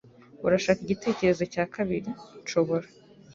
[0.45, 2.09] Urashaka igitekerezo cya kabiri?
[2.43, 2.87] Nshobora